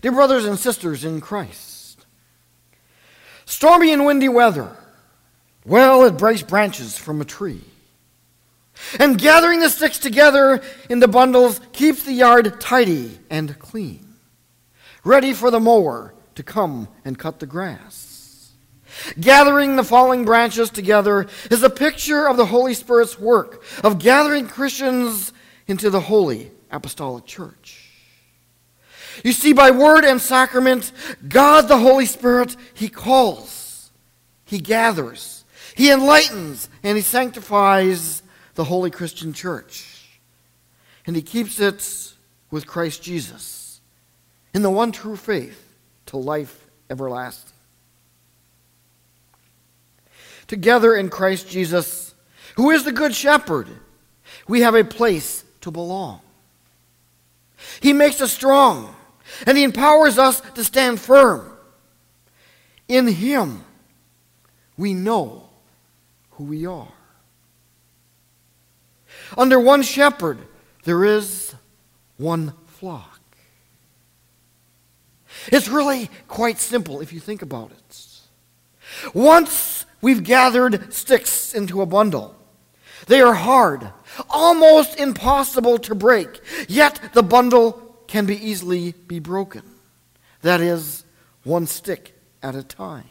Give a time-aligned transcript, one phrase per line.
[0.00, 2.06] Dear brothers and sisters in Christ,
[3.44, 4.76] stormy and windy weather,
[5.64, 7.64] well, it breaks branches from a tree.
[9.00, 14.14] And gathering the sticks together in the bundles keeps the yard tidy and clean,
[15.02, 18.52] ready for the mower to come and cut the grass.
[19.20, 24.46] Gathering the falling branches together is a picture of the Holy Spirit's work of gathering
[24.46, 25.32] Christians
[25.66, 27.87] into the holy apostolic church.
[29.24, 30.92] You see, by word and sacrament,
[31.28, 33.90] God the Holy Spirit, He calls,
[34.44, 38.22] He gathers, He enlightens, and He sanctifies
[38.54, 40.18] the holy Christian church.
[41.06, 42.14] And He keeps it
[42.50, 43.80] with Christ Jesus
[44.54, 45.64] in the one true faith
[46.06, 47.52] to life everlasting.
[50.46, 52.14] Together in Christ Jesus,
[52.56, 53.68] who is the Good Shepherd,
[54.48, 56.20] we have a place to belong.
[57.80, 58.94] He makes us strong,
[59.46, 61.52] and He empowers us to stand firm.
[62.88, 63.64] In Him,
[64.76, 65.48] we know
[66.32, 66.92] who we are.
[69.36, 70.38] Under one shepherd,
[70.84, 71.54] there is
[72.16, 73.20] one flock.
[75.48, 78.06] It's really quite simple if you think about it.
[79.14, 82.34] Once we've gathered sticks into a bundle,
[83.06, 83.90] they are hard,
[84.28, 89.62] almost impossible to break, yet the bundle can be easily be broken.
[90.42, 91.04] That is,
[91.44, 93.08] one stick at a time.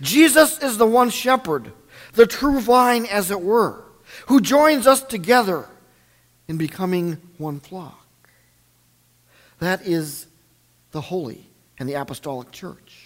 [0.00, 1.72] Jesus is the one shepherd,
[2.14, 3.84] the true vine, as it were,
[4.26, 5.66] who joins us together
[6.48, 8.06] in becoming one flock.
[9.58, 10.26] That is
[10.92, 11.46] the holy
[11.78, 13.04] and the apostolic church.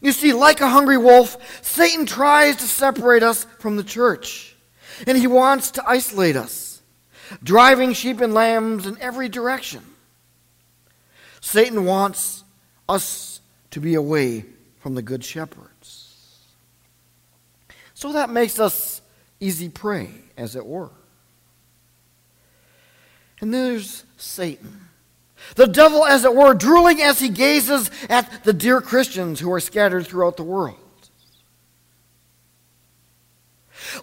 [0.00, 4.54] You see, like a hungry wolf, Satan tries to separate us from the church,
[5.06, 6.59] and he wants to isolate us,
[7.42, 9.82] driving sheep and lambs in every direction.
[11.40, 12.44] Satan wants
[12.88, 14.44] us to be away
[14.80, 16.06] from the good shepherds.
[17.94, 19.02] So that makes us
[19.40, 20.90] easy prey, as it were.
[23.40, 24.88] And there's Satan.
[25.56, 29.60] The devil, as it were, drooling as he gazes at the dear Christians who are
[29.60, 30.76] scattered throughout the world.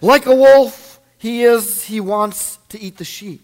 [0.02, 3.42] Like a wolf, he is, he wants to eat the sheep.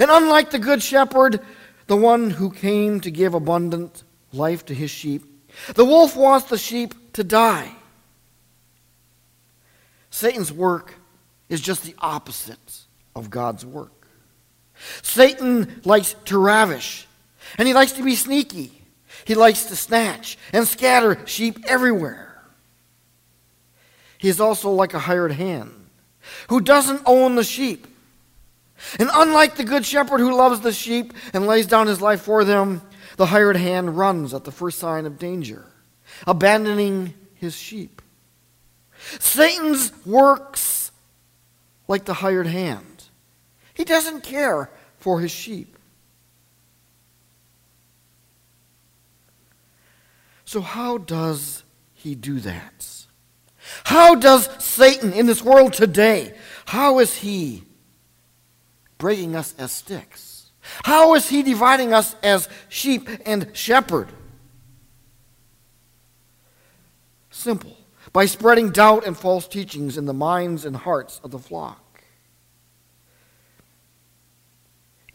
[0.00, 1.40] And unlike the good shepherd,
[1.86, 4.02] the one who came to give abundant
[4.32, 5.24] life to his sheep,
[5.74, 7.72] the wolf wants the sheep to die.
[10.10, 10.94] Satan's work
[11.48, 12.80] is just the opposite
[13.14, 13.92] of God's work.
[15.02, 17.06] Satan likes to ravish,
[17.56, 18.72] and he likes to be sneaky.
[19.24, 22.42] He likes to snatch and scatter sheep everywhere.
[24.18, 25.72] He is also like a hired hand
[26.48, 27.86] who doesn't own the sheep.
[28.98, 32.44] And unlike the good shepherd who loves the sheep and lays down his life for
[32.44, 32.82] them,
[33.16, 35.66] the hired hand runs at the first sign of danger,
[36.26, 38.00] abandoning his sheep.
[39.18, 40.90] Satan's works
[41.86, 43.04] like the hired hand.
[43.74, 45.76] He doesn't care for his sheep.
[50.44, 51.62] So, how does
[51.92, 53.06] he do that?
[53.84, 56.34] How does Satan in this world today,
[56.64, 57.64] how is he
[58.98, 60.50] breaking us as sticks?
[60.84, 64.08] How is he dividing us as sheep and shepherd?
[67.30, 67.76] Simple.
[68.12, 72.02] By spreading doubt and false teachings in the minds and hearts of the flock.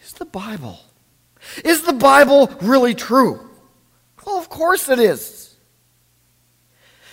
[0.01, 0.79] Is the Bible?
[1.63, 3.49] Is the Bible really true?
[4.25, 5.55] Well, of course it is.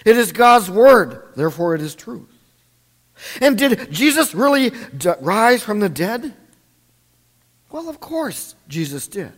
[0.04, 2.32] It is God's Word, therefore it is truth.
[3.41, 6.34] And did Jesus really d- rise from the dead?
[7.70, 9.32] Well, of course Jesus did.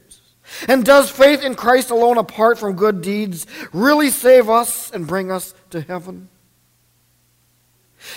[0.69, 5.31] And does faith in Christ alone, apart from good deeds, really save us and bring
[5.31, 6.29] us to heaven?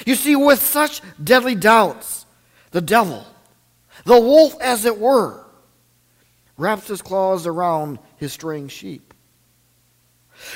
[0.06, 2.26] You see, with such deadly doubts,
[2.72, 3.26] the devil
[4.04, 5.44] the wolf, as it were,
[6.58, 9.14] wraps his claws around his straying sheep.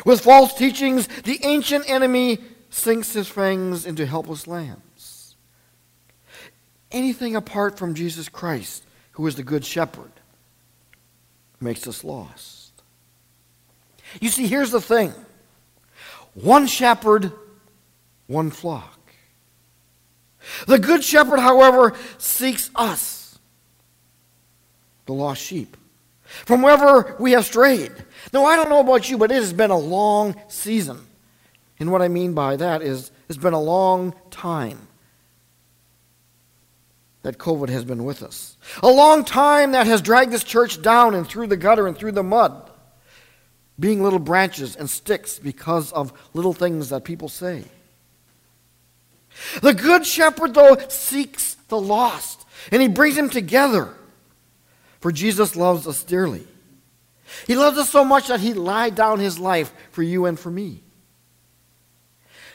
[0.06, 2.40] With false teachings, the ancient enemy
[2.70, 5.36] sinks his fangs into helpless lambs.
[6.92, 10.12] Anything apart from Jesus Christ, who is the good shepherd,
[11.60, 12.72] makes us lost.
[14.20, 15.14] You see, here's the thing
[16.34, 17.32] one shepherd,
[18.28, 18.98] one flock.
[20.68, 23.38] The good shepherd, however, seeks us
[25.06, 25.76] the lost sheep.
[26.24, 27.92] From wherever we have strayed.
[28.32, 31.06] Now, I don't know about you, but it has been a long season.
[31.80, 34.89] And what I mean by that is it's been a long time
[37.22, 38.58] that COVID has been with us.
[38.82, 42.14] A long time that has dragged this church down and through the gutter and through
[42.14, 42.70] the mud,
[43.80, 47.64] being little branches and sticks because of little things that people say.
[49.62, 53.94] The Good Shepherd, though, seeks the lost, and he brings them together.
[55.00, 56.46] For Jesus loves us dearly.
[57.48, 60.52] He loves us so much that he laid down his life for you and for
[60.52, 60.84] me.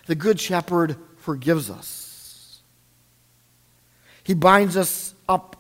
[0.06, 2.04] The Good Shepherd forgives us.
[4.25, 5.55] He binds us up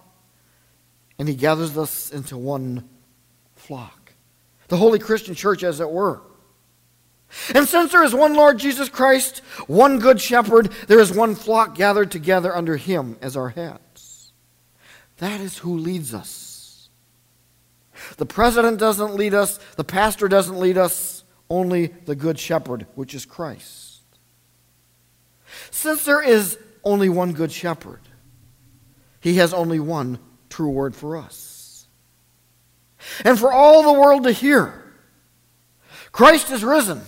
[1.18, 2.88] and he gathers us into one
[3.54, 4.12] flock.
[4.68, 6.22] The Holy Christian Church, as it were.
[7.54, 11.74] And since there is one Lord Jesus Christ, one good shepherd, there is one flock
[11.74, 14.32] gathered together under him as our heads.
[15.18, 16.88] That is who leads us.
[18.16, 23.14] The president doesn't lead us, the pastor doesn't lead us, only the good shepherd, which
[23.14, 24.02] is Christ.
[25.70, 28.00] Since there is only one good shepherd,
[29.24, 30.18] he has only one
[30.50, 31.86] true word for us.
[33.24, 34.82] And for all the world to hear
[36.12, 37.00] Christ is risen.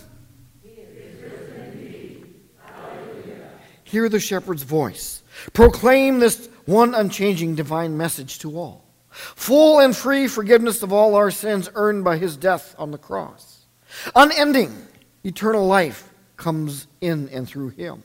[3.84, 5.22] Hear the shepherd's voice.
[5.52, 8.86] Proclaim this one unchanging divine message to all.
[9.10, 13.66] Full and free forgiveness of all our sins earned by his death on the cross.
[14.14, 14.74] Unending
[15.22, 18.02] eternal life comes in and through him.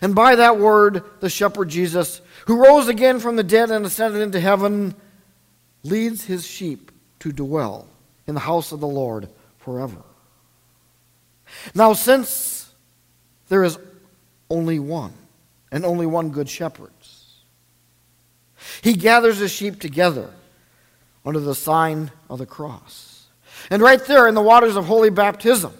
[0.00, 4.22] And by that word, the shepherd Jesus, who rose again from the dead and ascended
[4.22, 4.94] into heaven,
[5.82, 6.90] leads his sheep
[7.20, 7.86] to dwell
[8.26, 9.28] in the house of the Lord
[9.58, 10.02] forever.
[11.74, 12.72] Now, since
[13.48, 13.78] there is
[14.50, 15.12] only one,
[15.70, 16.90] and only one good shepherd.
[18.82, 20.30] He gathers his sheep together
[21.24, 23.26] under the sign of the cross.
[23.70, 25.74] And right there in the waters of holy baptism,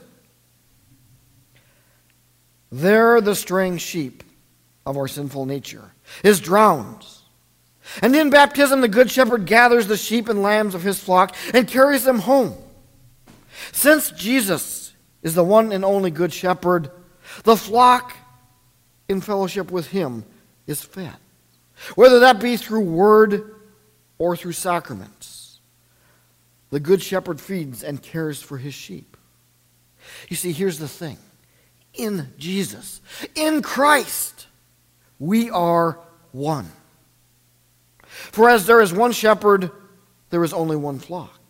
[2.71, 4.23] there the straying sheep
[4.85, 5.93] of our sinful nature
[6.23, 7.05] is drowned.
[8.03, 11.69] And in baptism, the Good Shepherd gathers the sheep and lambs of his flock and
[11.69, 12.55] carries them home.
[13.73, 14.93] Since Jesus
[15.23, 16.91] is the one and only Good Shepherd,
[17.45, 18.17] the flock
[19.09, 20.25] in fellowship with Him
[20.67, 21.17] is fed.
[21.95, 23.55] Whether that be through word
[24.19, 25.61] or through sacraments,
[26.71, 29.17] the Good Shepherd feeds and cares for his sheep.
[30.29, 31.19] You see, here's the thing
[31.97, 33.01] in Jesus,
[33.35, 34.47] in Christ,
[35.19, 35.99] we are
[36.33, 36.71] one.
[38.07, 39.71] For as there is one shepherd,
[40.31, 41.41] there is only one flock.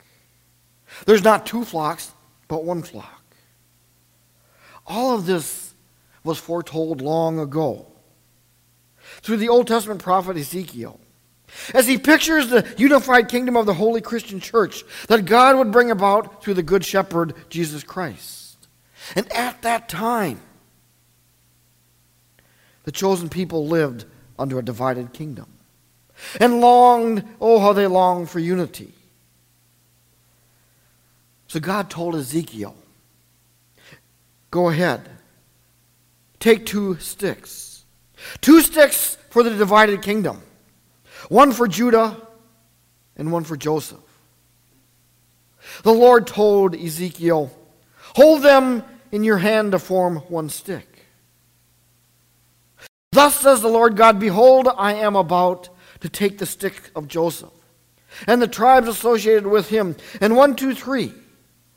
[1.05, 2.13] There's not two flocks,
[2.49, 3.25] but one flock.
[4.87, 5.75] All of this
[6.25, 7.87] was foretold long ago
[9.21, 11.01] through the Old Testament prophet Ezekiel.
[11.73, 15.91] As he pictures the unified kingdom of the Holy Christian Church that God would bring
[15.91, 18.46] about through the Good Shepherd, Jesus Christ.
[19.15, 20.41] And at that time,
[22.85, 24.05] the chosen people lived
[24.39, 25.47] under a divided kingdom
[26.41, 28.93] and longed, oh, how they longed for unity.
[31.49, 32.75] So God told Ezekiel,
[34.51, 35.09] Go ahead,
[36.39, 37.85] take two sticks.
[38.41, 40.43] Two sticks for the divided kingdom
[41.29, 42.17] one for Judah
[43.17, 43.99] and one for Joseph.
[45.83, 47.51] The Lord told Ezekiel,
[48.15, 48.85] Hold them
[49.17, 51.07] in your hand to form one stick.
[53.13, 55.71] Thus says the Lord God Behold, I am about
[56.01, 57.49] to take the stick of Joseph
[58.27, 61.15] and the tribes associated with him, and one, two, three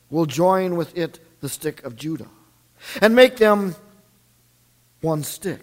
[0.09, 2.27] will join with it the stick of Judah,
[3.01, 3.73] and make them
[4.99, 5.61] one stick,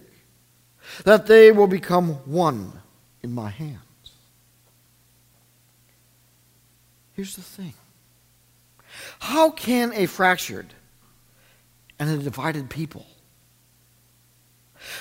[1.03, 2.73] that they will become one
[3.21, 3.77] in my hands.
[7.13, 7.75] Here's the thing
[9.19, 10.73] how can a fractured
[11.99, 13.05] and a divided people,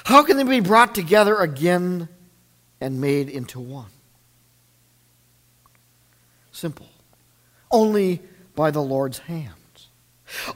[0.05, 2.09] how can they be brought together again
[2.81, 3.91] and made into one?
[6.53, 6.89] Simple.
[7.71, 8.23] Only
[8.55, 9.89] by the Lord's hands.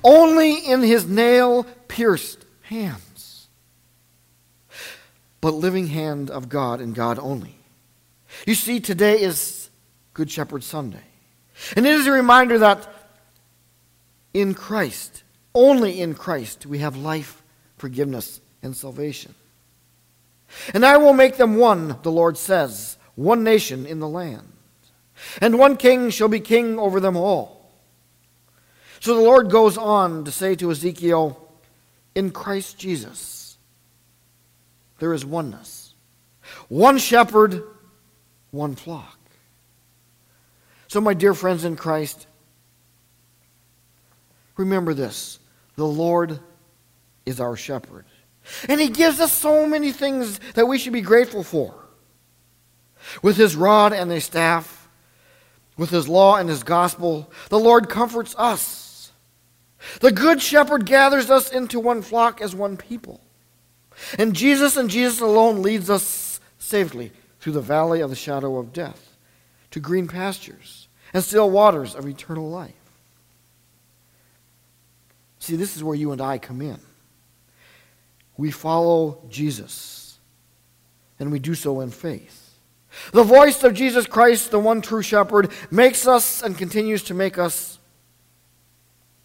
[0.03, 3.11] Only in his nail pierced hands
[5.41, 7.57] but living hand of God and God only.
[8.47, 9.71] You see, today is
[10.15, 11.03] Good Shepherd Sunday.
[11.77, 12.87] And it is a reminder that
[14.33, 17.43] in Christ, only in Christ, we have life,
[17.77, 19.35] forgiveness, and salvation.
[20.75, 24.53] And I will make them one, the Lord says, one nation in the land.
[25.41, 27.71] And one king shall be king over them all.
[29.01, 31.53] So the Lord goes on to say to Ezekiel,
[32.15, 33.59] In Christ Jesus,
[34.99, 35.95] there is oneness.
[36.69, 37.63] One shepherd,
[38.51, 39.19] one flock.
[40.89, 42.27] So, my dear friends in Christ,
[44.61, 45.39] remember this
[45.77, 46.39] the Lord
[47.27, 48.05] is our shepherd.
[48.69, 51.75] And He gives us so many things that we should be grateful for.
[53.23, 54.89] With his rod and his staff,
[55.77, 59.13] with his law and his gospel, the Lord comforts us.
[60.01, 63.23] The good shepherd gathers us into one flock as one people.
[64.19, 68.75] And Jesus and Jesus alone leads us safely through the valley of the shadow of
[68.75, 69.17] death
[69.71, 72.80] to green pastures and still waters of eternal life.
[75.51, 76.79] See, this is where you and I come in.
[78.37, 80.21] We follow Jesus,
[81.19, 82.55] and we do so in faith.
[83.11, 87.37] The voice of Jesus Christ, the one true shepherd, makes us and continues to make
[87.37, 87.81] us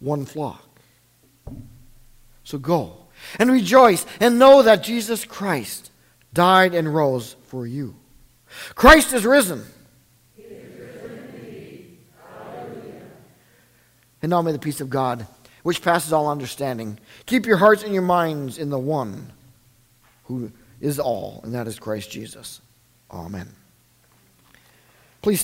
[0.00, 0.80] one flock.
[2.42, 3.06] So go
[3.38, 5.92] and rejoice and know that Jesus Christ
[6.34, 7.94] died and rose for you.
[8.74, 9.64] Christ is risen.
[14.22, 15.24] and now may the peace of God,
[15.66, 16.96] which passes all understanding,
[17.26, 19.32] keep your hearts and your minds in the one
[20.26, 22.60] who is all, and that is Christ Jesus.
[23.10, 23.48] Amen.
[25.22, 25.42] Please